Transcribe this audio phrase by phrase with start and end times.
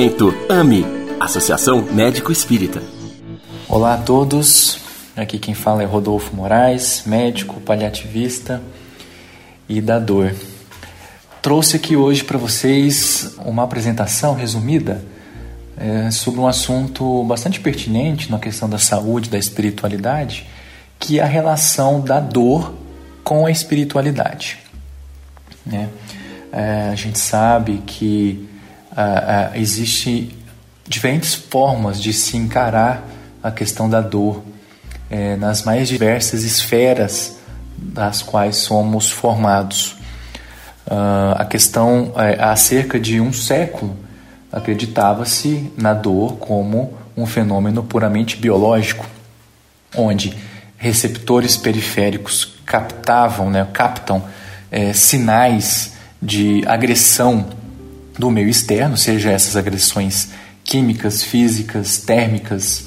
[0.00, 0.86] Movimento AME
[1.20, 2.82] Associação Médico Espírita.
[3.68, 4.80] Olá a todos,
[5.14, 8.62] aqui quem fala é Rodolfo Moraes, médico paliativista
[9.68, 10.34] e da dor.
[11.42, 15.04] Trouxe aqui hoje para vocês uma apresentação resumida
[15.76, 20.46] é, sobre um assunto bastante pertinente na questão da saúde, da espiritualidade,
[20.98, 22.72] que é a relação da dor
[23.22, 24.56] com a espiritualidade.
[25.66, 25.90] Né?
[26.50, 28.48] É, a gente sabe que
[28.96, 30.36] ah, ah, existe
[30.86, 33.04] diferentes formas de se encarar
[33.42, 34.42] a questão da dor
[35.08, 37.36] é, nas mais diversas esferas
[37.76, 39.96] das quais somos formados.
[40.86, 43.96] Uh, a questão, é, há cerca de um século,
[44.52, 49.06] acreditava-se na dor como um fenômeno puramente biológico,
[49.96, 50.36] onde
[50.76, 54.24] receptores periféricos captavam, né, captam
[54.70, 57.46] é, sinais de agressão
[58.20, 60.28] do meio externo, seja essas agressões
[60.62, 62.84] químicas, físicas, térmicas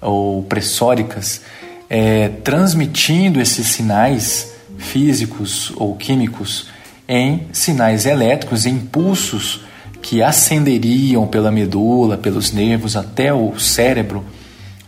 [0.00, 1.42] ou pressóricas,
[1.90, 6.68] é, transmitindo esses sinais físicos ou químicos
[7.08, 9.64] em sinais elétricos, em impulsos
[10.00, 14.24] que ascenderiam pela medula, pelos nervos até o cérebro,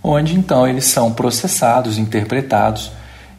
[0.03, 2.93] onde então eles são processados, interpretados,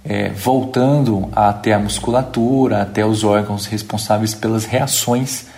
[0.04, 5.49] é, voltando até a musculatura, até os órgãos responsáveis pelas reações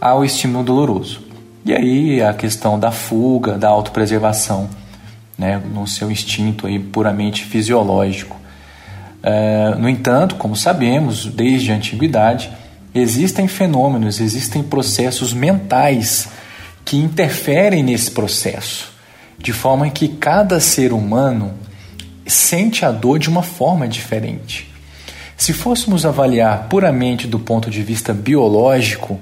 [0.00, 1.20] ao estímulo doloroso.
[1.64, 4.68] E aí a questão da fuga, da autopreservação,
[5.36, 8.36] né, no seu instinto aí puramente fisiológico.
[9.22, 12.50] É, no entanto, como sabemos, desde a antiguidade,
[12.94, 16.28] existem fenômenos, existem processos mentais
[16.84, 18.92] que interferem nesse processo,
[19.36, 21.54] de forma que cada ser humano
[22.26, 24.72] sente a dor de uma forma diferente.
[25.36, 29.18] Se fôssemos avaliar puramente do ponto de vista biológico,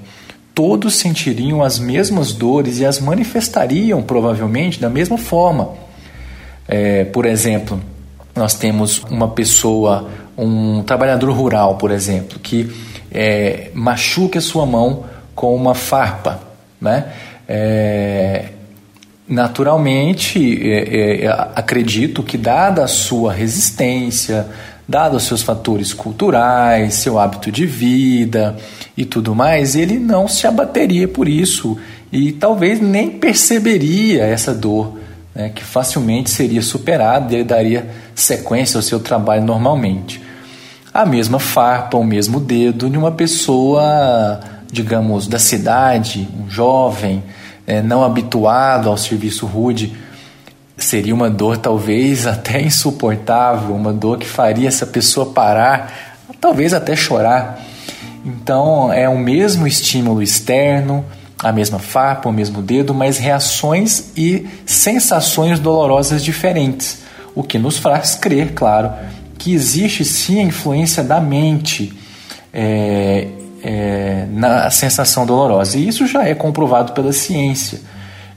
[0.55, 5.73] todos sentiriam as mesmas dores e as manifestariam provavelmente da mesma forma.
[6.65, 7.79] É, por exemplo,
[8.33, 12.71] nós temos uma pessoa, um trabalhador rural, por exemplo, que
[13.11, 15.03] é, machuca sua mão
[15.35, 16.39] com uma farpa,
[16.79, 17.11] né?
[17.47, 18.45] É,
[19.27, 20.39] naturalmente,
[20.71, 24.47] é, é, acredito que dada a sua resistência,
[24.87, 28.55] dado seus fatores culturais, seu hábito de vida
[28.95, 31.77] e tudo mais, ele não se abateria por isso
[32.11, 34.97] e talvez nem perceberia essa dor,
[35.33, 40.21] né, que facilmente seria superada e ele daria sequência ao seu trabalho normalmente.
[40.93, 44.39] A mesma farpa, o mesmo dedo de uma pessoa,
[44.71, 47.21] digamos, da cidade, um jovem,
[47.67, 49.93] é, não habituado ao serviço rude,
[50.85, 56.95] seria uma dor talvez até insuportável, uma dor que faria essa pessoa parar, talvez até
[56.95, 57.59] chorar.
[58.25, 61.05] Então é o mesmo estímulo externo,
[61.39, 66.99] a mesma farpa, o mesmo dedo, mas reações e sensações dolorosas diferentes,
[67.35, 68.93] o que nos faz crer, claro,
[69.37, 71.93] que existe sim a influência da mente
[72.53, 73.27] é,
[73.61, 75.77] é, na sensação dolorosa.
[75.77, 77.79] E isso já é comprovado pela ciência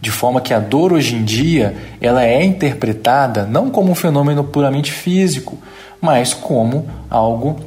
[0.01, 4.45] de forma que a dor hoje em dia ela é interpretada não como um fenômeno
[4.45, 5.59] puramente físico,
[6.01, 7.61] mas como algo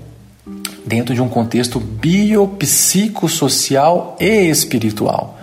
[0.85, 5.37] dentro de um contexto biopsicossocial e espiritual.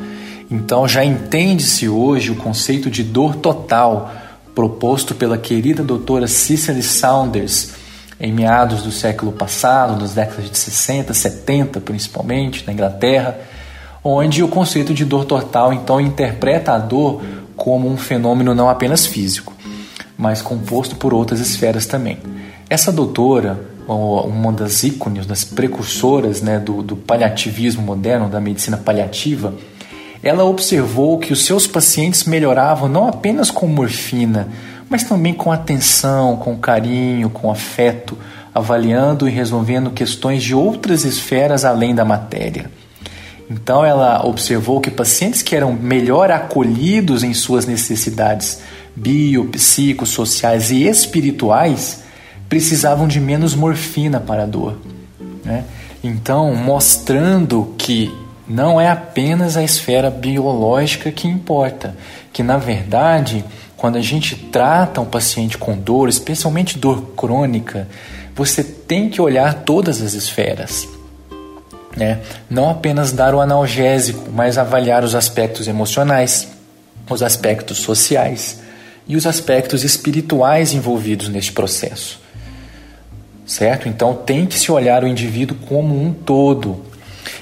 [0.51, 4.11] Então já entende-se hoje o conceito de dor total
[4.55, 7.73] proposto pela querida doutora Cicely Saunders
[8.21, 13.39] em meados do século passado, nas décadas de 60, 70 principalmente, na Inglaterra,
[14.03, 17.23] onde o conceito de dor total então interpreta a dor
[17.57, 19.53] como um fenômeno não apenas físico,
[20.17, 22.19] mas composto por outras esferas também.
[22.71, 29.55] Essa doutora, uma das ícones, das precursoras né, do, do paliativismo moderno, da medicina paliativa,
[30.23, 34.49] ela observou que os seus pacientes melhoravam não apenas com morfina,
[34.89, 38.17] mas também com atenção, com carinho, com afeto,
[38.55, 42.71] avaliando e resolvendo questões de outras esferas além da matéria.
[43.51, 48.61] Então ela observou que pacientes que eram melhor acolhidos em suas necessidades
[48.95, 52.03] bio, psicossociais e espirituais
[52.49, 54.79] precisavam de menos morfina para a dor.
[55.45, 55.65] Né?
[56.03, 58.13] Então, mostrando que
[58.47, 61.97] não é apenas a esfera biológica que importa,
[62.33, 63.45] que na verdade,
[63.77, 67.89] quando a gente trata um paciente com dor, especialmente dor crônica,
[68.35, 70.89] você tem que olhar todas as esferas.
[71.99, 72.21] Né?
[72.49, 76.47] Não apenas dar o analgésico, mas avaliar os aspectos emocionais,
[77.11, 78.61] os aspectos sociais
[79.09, 82.21] e os aspectos espirituais envolvidos neste processo.
[83.45, 83.89] Certo?
[83.89, 86.85] Então tem que se olhar o indivíduo como um todo.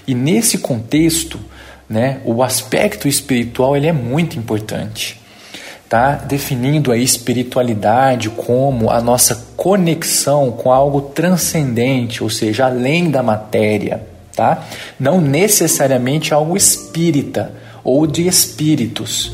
[0.07, 1.39] E nesse contexto,
[1.87, 2.21] né?
[2.25, 5.21] O aspecto espiritual ele é muito importante,
[5.87, 6.13] tá?
[6.15, 14.16] Definindo a espiritualidade como a nossa conexão com algo transcendente, ou seja, além da matéria,
[14.37, 14.65] tá?
[15.01, 17.53] Não necessariamente algo espírita
[17.83, 19.33] ou de espíritos,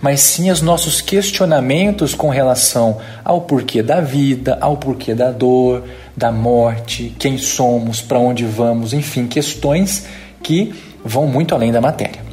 [0.00, 5.84] mas sim os nossos questionamentos com relação ao porquê da vida, ao porquê da dor,
[6.14, 10.06] da morte, quem somos, para onde vamos, enfim, questões
[10.42, 10.74] que
[11.04, 12.26] vão muito além da matéria.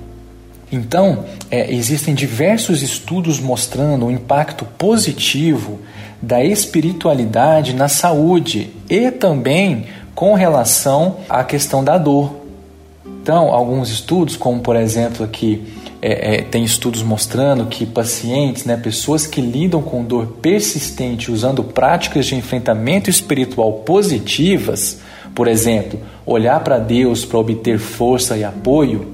[0.72, 5.80] Então, é, existem diversos estudos mostrando o impacto positivo
[6.20, 9.86] da espiritualidade na saúde e também
[10.16, 12.44] com relação à questão da dor.
[13.06, 15.62] Então, alguns estudos, como por exemplo aqui,
[16.02, 21.64] é, é, tem estudos mostrando que pacientes, né, pessoas que lidam com dor persistente usando
[21.64, 25.00] práticas de enfrentamento espiritual positivas,
[25.34, 29.14] por exemplo, olhar para Deus para obter força e apoio,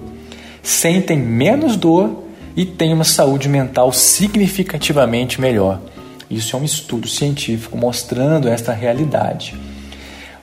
[0.64, 2.24] sentem menos dor
[2.56, 5.80] e têm uma saúde mental significativamente melhor.
[6.30, 9.56] Isso é um estudo científico mostrando esta realidade.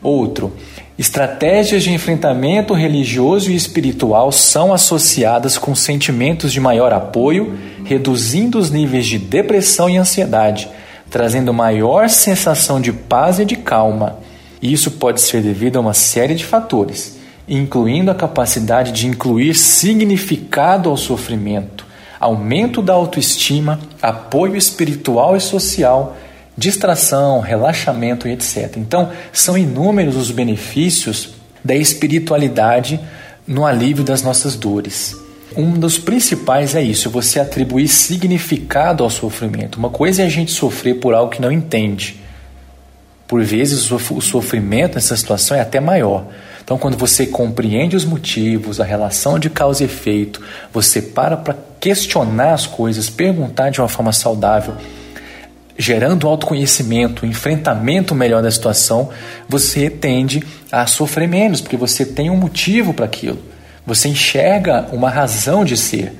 [0.06, 0.53] Outro,
[0.97, 8.70] estratégias de enfrentamento religioso e espiritual são associadas com sentimentos de maior apoio, reduzindo os
[8.70, 10.69] níveis de depressão e ansiedade,
[11.11, 14.20] trazendo maior sensação de paz e de calma.
[14.62, 17.19] Isso pode ser devido a uma série de fatores,
[17.49, 21.85] incluindo a capacidade de incluir significado ao sofrimento,
[22.20, 26.17] aumento da autoestima, apoio espiritual e social,
[26.56, 28.76] distração, relaxamento e etc.
[28.76, 31.31] Então, são inúmeros os benefícios
[31.62, 33.00] da espiritualidade
[33.47, 35.17] no alívio das nossas dores.
[35.56, 39.76] Um dos principais é isso, você atribuir significado ao sofrimento.
[39.76, 42.20] Uma coisa é a gente sofrer por algo que não entende.
[43.26, 46.26] Por vezes o sofrimento nessa situação é até maior.
[46.62, 50.43] Então, quando você compreende os motivos, a relação de causa e efeito,
[50.73, 54.75] você para para questionar as coisas, perguntar de uma forma saudável,
[55.78, 59.11] gerando autoconhecimento, enfrentamento melhor da situação,
[59.49, 63.38] você tende a sofrer menos, porque você tem um motivo para aquilo.
[63.87, 66.12] Você enxerga uma razão de ser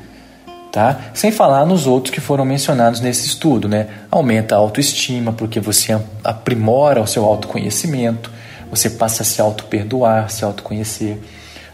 [0.77, 1.01] tá?
[1.15, 3.87] Sem falar nos outros que foram mencionados nesse estudo, né?
[4.11, 8.31] Aumenta a autoestima porque você aprimora o seu autoconhecimento,
[8.71, 11.19] você passa a se auto-perdoar, se autoconhecer.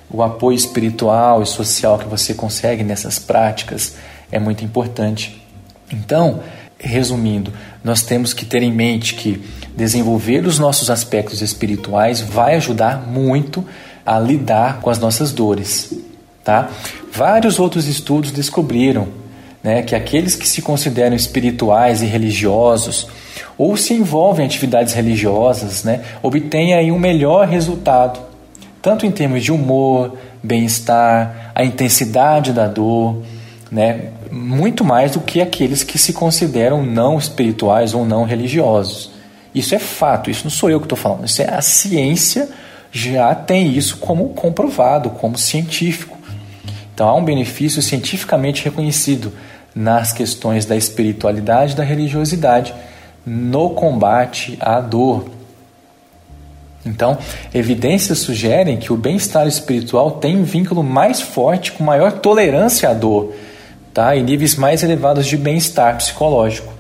[0.09, 3.97] O apoio espiritual e social que você consegue nessas práticas
[4.31, 5.45] é muito importante.
[5.93, 6.39] Então,
[6.83, 7.53] resumindo,
[7.83, 9.41] nós temos que ter em mente que
[9.77, 13.65] desenvolver os nossos aspectos espirituais vai ajudar muito
[14.05, 15.95] a lidar com as nossas dores,
[16.45, 16.69] tá?
[17.13, 19.09] Vários outros estudos descobriram
[19.63, 23.07] né, que aqueles que se consideram espirituais e religiosos
[23.57, 28.19] ou se envolvem em atividades religiosas né, obtêm aí um melhor resultado,
[28.81, 33.23] tanto em termos de humor, bem-estar, a intensidade da dor,
[33.71, 39.11] né, muito mais do que aqueles que se consideram não espirituais ou não religiosos.
[39.55, 42.49] Isso é fato, isso não sou eu que estou falando, isso é a ciência
[42.91, 46.17] já tem isso como comprovado, como científico.
[46.95, 49.33] Então há um benefício cientificamente reconhecido
[49.75, 52.75] nas questões da espiritualidade e da religiosidade
[53.25, 55.27] no combate à dor.
[56.85, 57.17] Então,
[57.55, 62.95] evidências sugerem que o bem-estar espiritual tem um vínculo mais forte com maior tolerância à
[62.95, 63.33] dor,
[63.93, 64.17] tá?
[64.17, 66.73] e níveis mais elevados de bem-estar psicológico.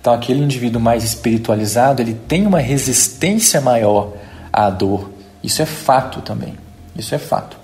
[0.00, 4.14] Então, aquele indivíduo mais espiritualizado, ele tem uma resistência maior
[4.52, 5.10] à dor.
[5.42, 6.54] Isso é fato também.
[6.96, 7.56] Isso é fato.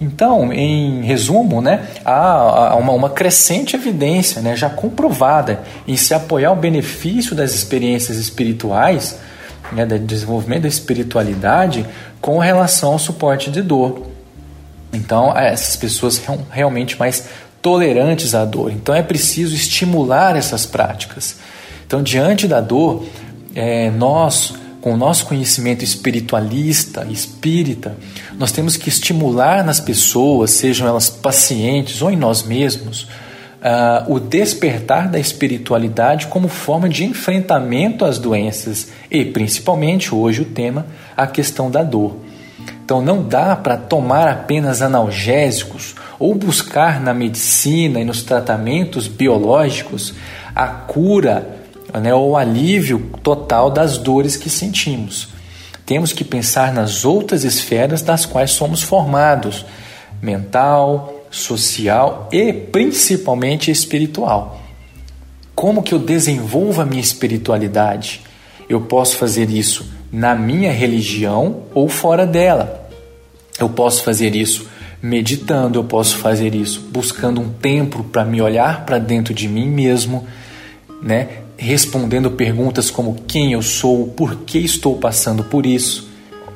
[0.00, 6.52] Então, em resumo, né, há uma, uma crescente evidência né, já comprovada em se apoiar
[6.52, 9.18] o benefício das experiências espirituais,
[9.72, 11.84] né, do desenvolvimento da espiritualidade,
[12.20, 14.07] com relação ao suporte de dor.
[14.92, 17.28] Então, essas pessoas são realmente mais
[17.60, 18.70] tolerantes à dor.
[18.70, 21.36] Então, é preciso estimular essas práticas.
[21.86, 23.04] Então, diante da dor,
[23.54, 27.96] é, nós com o nosso conhecimento espiritualista, espírita,
[28.38, 34.20] nós temos que estimular nas pessoas, sejam elas pacientes ou em nós mesmos, uh, o
[34.20, 41.26] despertar da espiritualidade como forma de enfrentamento às doenças e, principalmente hoje, o tema, a
[41.26, 42.16] questão da dor.
[42.88, 50.14] Então, não dá para tomar apenas analgésicos ou buscar na medicina e nos tratamentos biológicos
[50.56, 51.46] a cura
[52.00, 55.28] né, ou o alívio total das dores que sentimos.
[55.84, 59.66] Temos que pensar nas outras esferas das quais somos formados:
[60.22, 64.62] mental, social e principalmente espiritual.
[65.54, 68.22] Como que eu desenvolvo a minha espiritualidade?
[68.66, 72.88] Eu posso fazer isso na minha religião ou fora dela.
[73.58, 74.68] Eu posso fazer isso
[75.02, 79.68] meditando, eu posso fazer isso buscando um tempo para me olhar para dentro de mim
[79.68, 80.26] mesmo,
[81.02, 81.28] né?
[81.58, 86.08] respondendo perguntas como quem eu sou, por que estou passando por isso,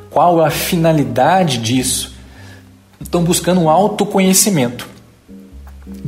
[0.08, 2.12] qual a finalidade disso.
[3.00, 4.88] Estão buscando um autoconhecimento.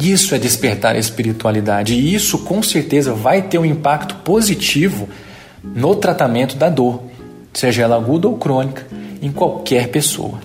[0.01, 5.09] Isso é despertar a espiritualidade e isso com certeza vai ter um impacto positivo
[5.63, 7.03] no tratamento da dor,
[7.54, 8.87] seja ela aguda ou crônica,
[9.23, 10.38] em qualquer pessoa.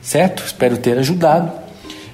[0.00, 0.44] Certo?
[0.46, 1.50] Espero ter ajudado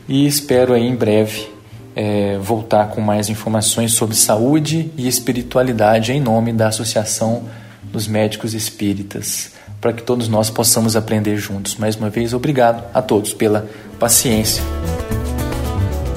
[0.09, 1.53] e espero aí em breve
[1.95, 7.45] é, voltar com mais informações sobre saúde e espiritualidade em nome da Associação
[7.85, 11.77] dos Médicos Espíritas, para que todos nós possamos aprender juntos.
[11.77, 13.69] Mais uma vez, obrigado a todos pela
[13.99, 14.63] paciência.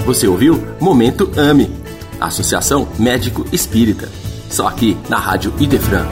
[0.05, 1.69] Você ouviu Momento AME,
[2.21, 4.07] Associação Médico Espírita,
[4.49, 6.05] só aqui na Rádio Idefran.